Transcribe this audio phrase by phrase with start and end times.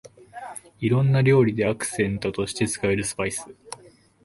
[0.79, 3.45] いろんな料理でアクセントとして使えるスパイス